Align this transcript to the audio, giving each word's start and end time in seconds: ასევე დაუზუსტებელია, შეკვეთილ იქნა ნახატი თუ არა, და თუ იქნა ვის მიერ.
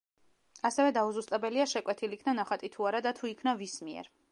ასევე 0.69 0.93
დაუზუსტებელია, 0.95 1.67
შეკვეთილ 1.75 2.17
იქნა 2.19 2.35
ნახატი 2.41 2.73
თუ 2.77 2.91
არა, 2.93 3.05
და 3.09 3.15
თუ 3.21 3.33
იქნა 3.35 3.57
ვის 3.63 3.81
მიერ. 3.89 4.11